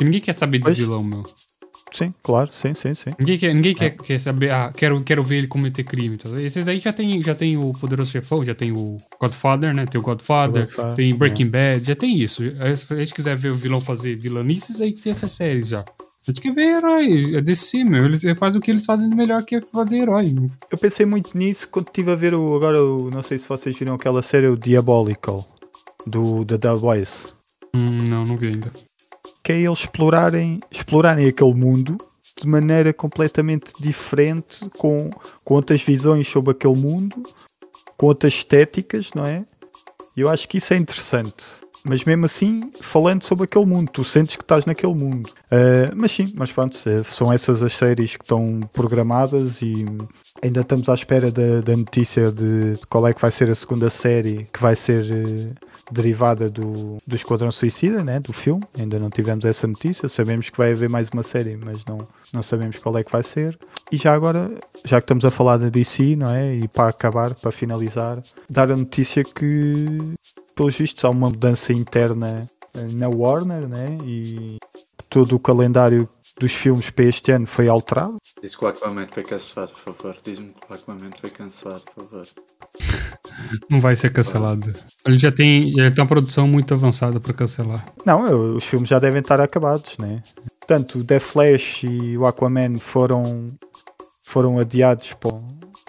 E 0.00 0.04
ninguém 0.04 0.22
quer 0.22 0.32
saber 0.32 0.56
de 0.56 0.64
Pois. 0.64 0.78
vilão, 0.78 1.04
meu. 1.04 1.22
Sim, 1.92 2.14
claro, 2.22 2.50
sim, 2.50 2.72
sim, 2.72 2.94
sim. 2.94 3.10
Ninguém 3.18 3.36
quer, 3.38 3.54
ninguém 3.54 3.74
quer, 3.74 3.90
quer 3.90 4.18
saber, 4.18 4.50
ah, 4.52 4.72
quero, 4.74 5.02
quero 5.04 5.22
ver 5.22 5.36
ele 5.36 5.48
cometer 5.48 5.84
crime. 5.84 6.16
Tá? 6.16 6.40
Esses 6.40 6.66
aí 6.66 6.78
já 6.78 6.94
tem, 6.94 7.22
já 7.22 7.34
tem 7.34 7.58
o 7.58 7.72
Poderoso 7.74 8.10
Chefão, 8.10 8.42
já 8.42 8.54
tem 8.54 8.72
o 8.72 8.96
Godfather, 9.20 9.74
né? 9.74 9.84
Tem 9.84 10.00
o 10.00 10.04
Godfather, 10.04 10.64
Godfather, 10.64 10.94
tem 10.94 11.10
é. 11.10 11.14
Breaking 11.14 11.48
Bad, 11.48 11.86
já 11.86 11.94
tem 11.94 12.18
isso. 12.18 12.42
Aí, 12.60 12.74
Se 12.74 12.90
a 12.92 12.96
gente 12.98 13.12
quiser 13.12 13.36
ver 13.36 13.50
o 13.50 13.56
vilão 13.56 13.82
fazer 13.82 14.16
vilanices, 14.16 14.80
aí 14.80 14.94
tem 14.94 15.10
essas 15.12 15.32
séries 15.32 15.68
já. 15.68 15.84
A 16.28 16.30
gente 16.30 16.42
quer 16.42 16.52
ver 16.52 16.76
herói, 16.76 17.36
é 17.36 17.40
DC, 17.40 17.84
meu. 17.84 18.04
Eles 18.04 18.22
fazem 18.38 18.58
o 18.58 18.62
que 18.62 18.70
eles 18.70 18.84
fazem 18.84 19.08
de 19.08 19.16
melhor 19.16 19.42
que 19.46 19.56
é 19.56 19.62
fazer 19.62 19.96
herói. 19.96 20.36
Eu 20.70 20.76
pensei 20.76 21.06
muito 21.06 21.36
nisso 21.36 21.66
quando 21.70 21.86
estive 21.86 22.10
a 22.10 22.14
ver 22.14 22.34
o. 22.34 22.54
Agora, 22.54 22.84
o, 22.84 23.10
não 23.10 23.22
sei 23.22 23.38
se 23.38 23.48
vocês 23.48 23.74
viram 23.78 23.94
aquela 23.94 24.20
série, 24.20 24.46
o 24.46 24.54
Diabolical, 24.54 25.48
do 26.06 26.44
The 26.44 26.58
The 26.58 26.74
Voice. 26.74 27.28
Hum, 27.74 28.08
não, 28.10 28.26
não 28.26 28.36
vi 28.36 28.48
ainda. 28.48 28.70
Que 29.42 29.52
é 29.52 29.60
eles 29.62 29.78
explorarem, 29.78 30.60
explorarem 30.70 31.26
aquele 31.26 31.54
mundo 31.54 31.96
de 32.38 32.46
maneira 32.46 32.92
completamente 32.92 33.72
diferente, 33.80 34.68
com, 34.76 35.08
com 35.42 35.54
outras 35.54 35.82
visões 35.82 36.28
sobre 36.28 36.50
aquele 36.50 36.76
mundo, 36.76 37.22
com 37.96 38.04
outras 38.04 38.34
estéticas, 38.34 39.12
não 39.14 39.24
é? 39.24 39.46
E 40.14 40.20
eu 40.20 40.28
acho 40.28 40.46
que 40.46 40.58
isso 40.58 40.74
é 40.74 40.76
interessante. 40.76 41.46
Mas 41.88 42.04
mesmo 42.04 42.26
assim, 42.26 42.70
falando 42.80 43.24
sobre 43.24 43.44
aquele 43.44 43.64
mundo, 43.64 43.90
tu 43.90 44.04
sentes 44.04 44.36
que 44.36 44.42
estás 44.42 44.66
naquele 44.66 44.94
mundo. 44.94 45.30
Ah, 45.50 45.92
mas 45.96 46.12
sim, 46.12 46.32
mas 46.36 46.52
pronto, 46.52 46.76
são 47.04 47.32
essas 47.32 47.62
as 47.62 47.72
séries 47.72 48.16
que 48.16 48.24
estão 48.24 48.60
programadas 48.72 49.62
e 49.62 49.84
ainda 50.42 50.60
estamos 50.60 50.88
à 50.88 50.94
espera 50.94 51.30
da, 51.30 51.60
da 51.60 51.76
notícia 51.76 52.30
de, 52.30 52.74
de 52.74 52.86
qual 52.88 53.06
é 53.06 53.12
que 53.12 53.20
vai 53.20 53.30
ser 53.30 53.50
a 53.50 53.54
segunda 53.54 53.90
série 53.90 54.46
que 54.52 54.60
vai 54.60 54.76
ser 54.76 55.02
eh, 55.10 55.52
derivada 55.90 56.48
do, 56.48 56.98
do 57.06 57.16
Esquadrão 57.16 57.50
Suicida, 57.50 58.04
né, 58.04 58.20
do 58.20 58.32
filme. 58.32 58.62
Ainda 58.78 58.98
não 58.98 59.10
tivemos 59.10 59.44
essa 59.44 59.66
notícia. 59.66 60.08
Sabemos 60.08 60.50
que 60.50 60.58
vai 60.58 60.72
haver 60.72 60.88
mais 60.88 61.08
uma 61.08 61.22
série, 61.22 61.56
mas 61.56 61.84
não, 61.84 61.98
não 62.32 62.42
sabemos 62.42 62.76
qual 62.78 62.96
é 62.98 63.04
que 63.04 63.10
vai 63.10 63.22
ser. 63.22 63.58
E 63.90 63.96
já 63.96 64.14
agora, 64.14 64.50
já 64.84 64.98
que 64.98 65.04
estamos 65.04 65.24
a 65.24 65.30
falar 65.30 65.56
da 65.56 65.68
DC, 65.68 66.16
não 66.16 66.34
é? 66.34 66.54
E 66.54 66.68
para 66.68 66.90
acabar, 66.90 67.34
para 67.34 67.50
finalizar, 67.50 68.18
dar 68.48 68.70
a 68.70 68.76
notícia 68.76 69.24
que, 69.24 69.86
pelos 70.58 70.76
vistos, 70.76 71.04
há 71.04 71.10
uma 71.10 71.30
mudança 71.30 71.72
interna 71.72 72.48
eh, 72.74 72.86
na 72.92 73.08
Warner, 73.08 73.66
né? 73.68 73.86
E 74.04 74.58
todo 75.08 75.36
o 75.36 75.38
calendário 75.38 76.08
dos 76.40 76.52
filmes 76.52 76.90
para 76.90 77.04
este 77.06 77.32
ano 77.32 77.46
foi 77.46 77.68
alterado. 77.68 78.16
Diz 78.42 78.54
que 78.54 78.64
o 78.64 78.68
Aquaman 78.68 79.06
foi 79.10 79.22
cancelado, 79.24 79.72
por 79.72 79.94
favor. 79.94 80.16
Diz-me 80.24 80.48
que 80.48 80.70
o 80.70 80.74
Aquaman 80.74 81.10
foi 81.20 81.30
cancelado, 81.30 81.82
por 81.94 82.04
favor. 82.04 82.26
Não 83.70 83.80
vai 83.80 83.96
ser 83.96 84.12
cancelado. 84.12 84.72
Ele 85.06 85.18
já 85.18 85.30
tem, 85.32 85.72
já 85.72 85.90
tem 85.90 86.02
uma 86.02 86.08
produção 86.08 86.46
muito 86.46 86.74
avançada 86.74 87.18
para 87.20 87.32
cancelar. 87.32 87.84
Não, 88.04 88.26
eu- 88.26 88.56
os 88.56 88.64
filmes 88.64 88.88
já 88.88 88.98
devem 88.98 89.20
estar 89.20 89.40
acabados, 89.40 89.96
né? 89.98 90.22
Portanto, 90.58 90.98
o 90.98 91.04
The 91.04 91.18
Flash 91.18 91.82
e 91.84 92.16
o 92.18 92.26
Aquaman 92.26 92.78
foram, 92.78 93.46
foram 94.22 94.58
adiados 94.58 95.12
para, 95.14 95.34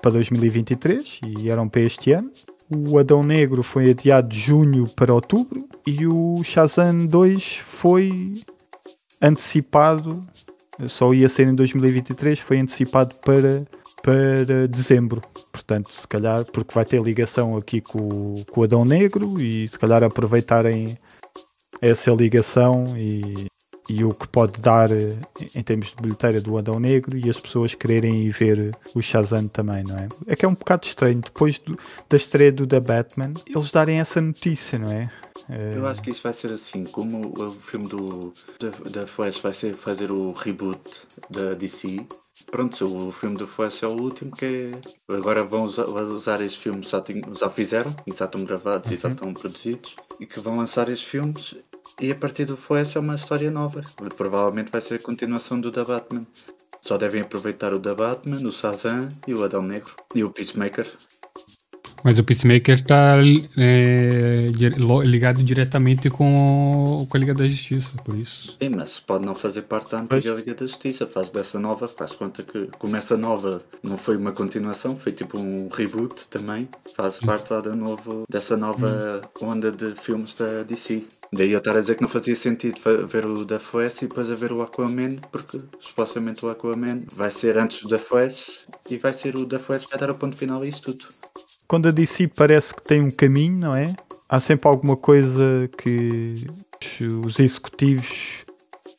para 0.02 0.12
2023 0.12 1.20
e 1.28 1.50
eram 1.50 1.68
para 1.68 1.82
este 1.82 2.12
ano. 2.12 2.32
O 2.72 3.00
Adão 3.00 3.24
Negro 3.24 3.64
foi 3.64 3.90
adiado 3.90 4.30
de 4.30 4.40
junho 4.40 4.88
para 4.88 5.14
outubro 5.14 5.68
e 5.88 6.06
o 6.06 6.44
Shazam 6.44 7.08
2 7.08 7.58
foi 7.64 8.44
antecipado, 9.22 10.24
só 10.88 11.12
ia 11.14 11.28
ser 11.28 11.48
em 11.48 11.56
2023, 11.56 12.40
foi 12.40 12.60
antecipado 12.60 13.16
para, 13.26 13.66
para 14.04 14.68
dezembro. 14.68 15.22
Portanto, 15.52 15.92
se 15.92 16.08
calhar, 16.08 16.46
porque 16.46 16.74
vai 16.74 16.86
ter 16.86 17.02
ligação 17.02 17.58
aqui 17.58 17.82
com, 17.82 18.44
com 18.52 18.62
o 18.62 18.64
Adão 18.64 18.86
Negro 18.86 19.42
e 19.42 19.68
se 19.68 19.78
calhar 19.78 20.04
aproveitarem 20.04 20.96
essa 21.82 22.12
ligação 22.12 22.96
e, 22.96 23.48
e 23.90 24.04
o 24.04 24.14
que 24.14 24.28
pode 24.28 24.62
dar 24.62 24.92
eh, 24.92 25.10
em 25.56 25.64
termos 25.64 25.90
de 25.90 25.96
bilheteira 26.02 26.40
do 26.40 26.58
Adão 26.58 26.80
Negro 26.80 27.18
e 27.18 27.30
as 27.30 27.40
pessoas 27.40 27.74
quererem 27.74 28.24
ir 28.24 28.32
ver 28.32 28.76
o 28.94 29.02
Shazam 29.02 29.48
também, 29.48 29.84
não 29.84 29.96
é? 29.98 30.08
É 30.28 30.36
que 30.36 30.46
é 30.46 30.48
um 30.48 30.54
bocado 30.54 30.86
estranho, 30.86 31.20
depois 31.22 31.58
do- 31.60 31.78
da 32.10 32.18
estreia 32.18 32.52
do 32.52 32.68
The 32.68 32.80
Batman, 32.80 33.34
eles 33.48 33.72
darem 33.72 34.00
essa 34.00 34.22
notícia, 34.22 34.78
não 34.78 34.92
é? 34.92 35.10
Eh, 35.50 35.74
Eu 35.78 35.88
acho 35.88 36.02
que 36.02 36.12
isso 36.12 36.22
vai 36.22 36.34
ser 36.34 36.52
assim, 36.52 36.84
como 36.84 37.34
o 37.42 37.52
filme 37.52 37.88
do 37.88 38.32
da, 38.60 38.70
da 39.02 39.08
Flash 39.08 39.40
vai 39.40 39.54
ser 39.54 39.74
fazer 39.76 40.12
o 40.12 40.32
reboot 40.32 40.80
da 41.30 41.54
DC. 41.56 42.06
Pronto, 42.52 43.08
o 43.08 43.12
filme 43.12 43.36
do 43.38 43.46
Flash 43.48 43.84
é 43.84 43.88
o 43.88 43.92
último 44.02 44.32
que 44.32 44.46
é. 44.46 45.14
Agora 45.14 45.44
vão 45.44 45.64
usar, 45.64 45.86
usar 45.86 46.42
estes 46.42 46.62
filmes, 46.62 46.90
já, 46.90 47.04
já 47.38 47.50
fizeram, 47.50 47.94
já 48.16 48.26
estão 48.26 48.44
gravados 48.44 48.90
e 48.92 48.98
já 48.98 49.10
estão 49.10 49.34
produzidos, 49.34 49.96
e 50.20 50.26
que 50.26 50.40
vão 50.40 50.58
lançar 50.58 50.88
estes 50.90 51.08
filmes 51.08 51.56
e 52.00 52.12
a 52.12 52.16
partir 52.16 52.46
do 52.46 52.56
Flash 52.56 52.96
é 52.96 53.00
uma 53.00 53.16
história 53.16 53.52
nova. 53.52 53.84
Provavelmente 54.16 54.72
vai 54.72 54.82
ser 54.82 54.96
a 54.96 55.00
continuação 55.00 55.60
do 55.60 55.72
da 55.72 55.84
Batman. 55.84 56.26
Só 56.82 56.98
devem 56.98 57.22
aproveitar 57.22 57.74
o 57.74 57.80
da 57.80 57.94
Batman, 57.94 58.38
o 58.48 58.52
Shazam 58.52 59.10
e 59.28 59.34
o 59.34 59.44
Adão 59.44 59.62
Negro 59.62 59.94
e 60.16 60.24
o 60.24 60.30
Peacemaker. 60.30 60.88
Mas 62.04 62.18
o 62.18 62.24
Peacemaker 62.24 62.84
tá 62.86 63.18
é, 63.58 64.52
ligado 65.04 65.44
diretamente 65.44 66.10
com, 66.10 67.06
com 67.10 67.18
a 67.18 67.20
Liga 67.20 67.34
da 67.34 67.48
Justiça, 67.48 67.94
por 68.04 68.16
isso. 68.16 68.56
Sim, 68.62 68.70
mas 68.76 69.00
pode 69.00 69.26
não 69.26 69.36
fazer 69.36 69.64
parte 69.64 69.92
da 69.92 70.00
antiga 70.00 70.34
Liga 70.34 70.54
da 70.54 70.66
Justiça, 70.66 71.06
faz 71.06 71.30
dessa 71.30 71.60
nova, 71.60 71.88
faz 71.88 72.12
conta 72.14 72.44
que 72.44 72.68
começa 72.78 73.18
nova, 73.18 73.62
não 73.84 73.98
foi 73.98 74.18
uma 74.18 74.32
continuação, 74.32 74.96
foi 74.96 75.12
tipo 75.12 75.38
um 75.38 75.70
reboot 75.70 76.28
também, 76.30 76.68
faz 76.96 77.18
hum. 77.22 77.26
parte 77.26 77.50
da 77.50 77.76
novo, 77.76 78.24
dessa 78.30 78.56
nova 78.56 79.22
hum. 79.42 79.48
onda 79.48 79.72
de 79.72 79.94
filmes 79.96 80.34
da 80.34 80.64
DC. 80.64 81.04
Daí 81.32 81.52
eu 81.52 81.60
estar 81.60 81.76
a 81.76 81.82
dizer 81.82 81.96
que 81.96 82.02
não 82.02 82.10
fazia 82.10 82.36
sentido 82.36 82.80
ver 83.08 83.26
o 83.26 83.46
da 83.46 83.60
Flash 83.60 84.02
e 84.02 84.08
depois 84.08 84.32
a 84.32 84.36
ver 84.36 84.52
o 84.52 84.62
Aquaman, 84.62 85.18
porque 85.32 85.60
supostamente 85.80 86.44
o 86.44 86.50
Aquaman 86.50 87.04
vai 87.12 87.30
ser 87.30 87.58
antes 87.58 87.84
do 87.84 87.90
da 87.90 88.00
Flash 88.00 88.68
e 88.90 88.98
vai 88.98 89.14
ser 89.14 89.36
o 89.36 89.46
da 89.46 89.60
Flash 89.60 89.86
que 89.86 89.92
vai 89.92 90.00
dar 90.00 90.10
o 90.10 90.16
ponto 90.16 90.36
final 90.36 90.62
a 90.62 90.68
isso 90.68 90.82
tudo 90.82 91.06
quando 91.70 91.88
a 91.88 91.92
DC 91.92 92.30
parece 92.30 92.74
que 92.74 92.82
tem 92.82 93.00
um 93.00 93.12
caminho, 93.12 93.60
não 93.60 93.76
é? 93.76 93.96
Há 94.28 94.40
sempre 94.40 94.68
alguma 94.68 94.98
coisa 94.98 95.70
que 95.78 96.48
os 97.24 97.40
executivos 97.40 98.44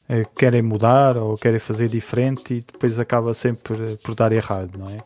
eh, 0.08 0.24
querem 0.36 0.62
mudar 0.62 1.16
ou 1.16 1.36
querem 1.36 1.58
fazer 1.58 1.88
diferente 1.88 2.54
e 2.54 2.60
depois 2.60 2.96
acaba 2.96 3.34
sempre 3.34 3.96
por 3.96 4.14
dar 4.14 4.30
errado, 4.30 4.78
não 4.78 4.88
é? 4.88 4.98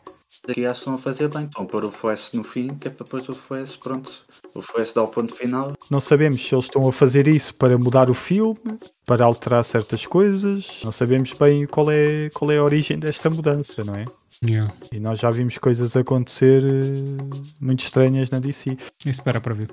Aqui 0.47 0.63
acho 0.63 0.73
que 0.73 0.79
estão 0.81 0.93
a 0.93 0.97
fazer 0.99 1.27
bem, 1.27 1.45
estão 1.45 1.63
a 1.63 1.65
pôr 1.65 1.83
o 1.85 1.91
Flash 1.91 2.33
no 2.33 2.43
fim, 2.43 2.67
que 2.67 2.87
é 2.87 2.91
para 2.91 3.03
depois 3.03 3.27
o 3.29 3.33
Flash, 3.33 3.77
pronto, 3.77 4.11
o 4.53 4.61
Flash 4.61 4.93
dá 4.93 5.01
o 5.01 5.07
ponto 5.07 5.33
final. 5.33 5.73
Não 5.89 5.99
sabemos 5.99 6.47
se 6.47 6.53
eles 6.53 6.65
estão 6.65 6.87
a 6.87 6.91
fazer 6.91 7.27
isso 7.27 7.55
para 7.55 7.79
mudar 7.79 8.11
o 8.11 8.13
filme, 8.13 8.59
para 9.07 9.25
alterar 9.25 9.65
certas 9.65 10.05
coisas, 10.05 10.81
não 10.83 10.91
sabemos 10.91 11.33
bem 11.33 11.65
qual 11.65 11.89
é, 11.89 12.29
qual 12.29 12.51
é 12.51 12.59
a 12.59 12.63
origem 12.63 12.99
desta 12.99 13.27
mudança, 13.27 13.83
não 13.83 13.95
é? 13.95 14.05
Yeah. 14.43 14.73
E 14.91 14.99
nós 14.99 15.19
já 15.19 15.29
vimos 15.29 15.57
coisas 15.57 15.95
acontecer 15.95 16.63
uh, 16.63 17.43
muito 17.61 17.83
estranhas 17.83 18.29
na 18.29 18.39
DC. 18.39 18.77
Espera 19.05 19.39
para 19.39 19.53
ver. 19.53 19.69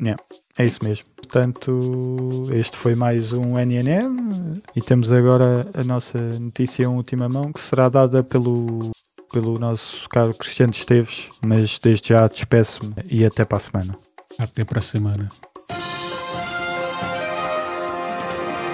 Yeah. 0.00 0.20
É 0.56 0.64
isso 0.64 0.84
mesmo. 0.84 1.04
Portanto, 1.16 2.48
este 2.52 2.76
foi 2.76 2.94
mais 2.94 3.32
um 3.32 3.58
NNM 3.58 4.54
e 4.76 4.80
temos 4.80 5.10
agora 5.10 5.66
a 5.74 5.82
nossa 5.82 6.18
notícia 6.38 6.84
em 6.84 6.86
última 6.86 7.28
mão 7.28 7.52
que 7.52 7.60
será 7.60 7.88
dada 7.88 8.22
pelo, 8.22 8.92
pelo 9.32 9.58
nosso 9.58 10.08
caro 10.08 10.32
Cristiano 10.34 10.72
Esteves, 10.72 11.28
mas 11.44 11.78
desde 11.80 12.10
já 12.10 12.28
despeço-me 12.28 12.94
e 13.08 13.24
até 13.24 13.44
para 13.44 13.58
a 13.58 13.60
semana. 13.60 13.98
Até 14.38 14.64
para 14.64 14.78
a 14.78 14.82
semana. 14.82 15.28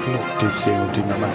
Notícia 0.06 0.70
em 0.70 0.80
última 0.80 1.18
mão. 1.18 1.30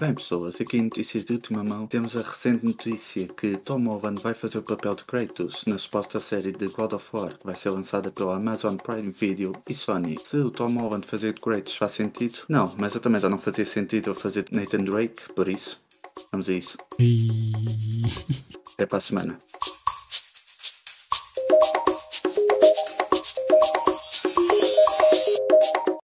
Bem 0.00 0.14
pessoas, 0.14 0.60
aqui 0.60 0.78
em 0.78 0.82
notícias 0.82 1.24
de 1.24 1.32
última 1.32 1.62
mão 1.62 1.86
temos 1.86 2.16
a 2.16 2.22
recente 2.22 2.64
notícia 2.66 3.28
que 3.28 3.56
Tom 3.56 3.84
Holland 3.86 4.20
vai 4.20 4.34
fazer 4.34 4.58
o 4.58 4.62
papel 4.62 4.96
de 4.96 5.04
Kratos 5.04 5.62
na 5.64 5.78
suposta 5.78 6.18
série 6.18 6.50
de 6.50 6.66
God 6.66 6.94
of 6.94 7.04
War 7.12 7.38
que 7.38 7.46
vai 7.46 7.54
ser 7.54 7.70
lançada 7.70 8.10
pela 8.10 8.36
Amazon 8.36 8.74
Prime 8.76 9.12
Video 9.12 9.52
e 9.68 9.74
Sony. 9.74 10.18
Se 10.24 10.38
o 10.38 10.50
Tom 10.50 10.76
Holland 10.76 11.06
fazer 11.06 11.34
de 11.34 11.40
Kratos 11.40 11.76
faz 11.76 11.92
sentido? 11.92 12.40
Não, 12.48 12.74
mas 12.80 12.96
eu 12.96 13.00
também 13.00 13.20
já 13.20 13.28
não 13.28 13.38
fazia 13.38 13.64
sentido 13.64 14.10
eu 14.10 14.14
fazer 14.16 14.42
de 14.42 14.56
Nathan 14.56 14.82
Drake, 14.84 15.32
por 15.34 15.48
isso, 15.48 15.78
vamos 16.32 16.48
a 16.48 16.52
isso. 16.52 16.76
Até 18.74 18.86
para 18.86 18.98
a 18.98 19.00
semana. 19.00 19.38